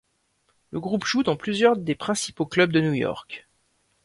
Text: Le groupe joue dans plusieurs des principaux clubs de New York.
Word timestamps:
Le 0.71 0.79
groupe 0.79 1.05
joue 1.05 1.21
dans 1.21 1.35
plusieurs 1.35 1.77
des 1.77 1.93
principaux 1.93 2.47
clubs 2.47 2.71
de 2.71 2.81
New 2.81 2.93
York. 2.93 3.47